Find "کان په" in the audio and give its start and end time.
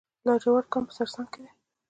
0.71-0.93